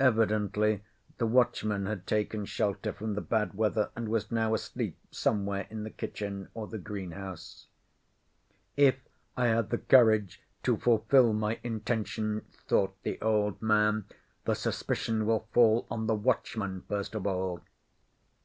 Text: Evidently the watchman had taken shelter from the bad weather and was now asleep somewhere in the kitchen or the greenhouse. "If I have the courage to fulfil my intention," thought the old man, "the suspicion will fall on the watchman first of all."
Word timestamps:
Evidently 0.00 0.82
the 1.18 1.28
watchman 1.28 1.86
had 1.86 2.04
taken 2.04 2.44
shelter 2.44 2.92
from 2.92 3.14
the 3.14 3.20
bad 3.20 3.54
weather 3.54 3.92
and 3.94 4.08
was 4.08 4.32
now 4.32 4.52
asleep 4.52 4.98
somewhere 5.12 5.68
in 5.70 5.84
the 5.84 5.90
kitchen 5.90 6.48
or 6.54 6.66
the 6.66 6.76
greenhouse. 6.76 7.68
"If 8.76 8.96
I 9.36 9.46
have 9.46 9.68
the 9.68 9.78
courage 9.78 10.42
to 10.64 10.76
fulfil 10.76 11.32
my 11.34 11.60
intention," 11.62 12.46
thought 12.66 13.00
the 13.04 13.20
old 13.20 13.62
man, 13.62 14.06
"the 14.44 14.54
suspicion 14.56 15.24
will 15.24 15.46
fall 15.52 15.86
on 15.88 16.08
the 16.08 16.16
watchman 16.16 16.82
first 16.88 17.14
of 17.14 17.24
all." 17.24 17.60